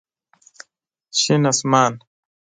شين 1.19 1.43
اسمان 1.51 1.93